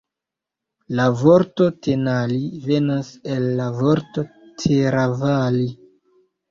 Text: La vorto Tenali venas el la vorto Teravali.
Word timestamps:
La 0.99 1.03
vorto 1.19 1.67
Tenali 1.87 2.41
venas 2.71 3.13
el 3.37 3.49
la 3.61 3.71
vorto 3.83 4.27
Teravali. 4.65 5.73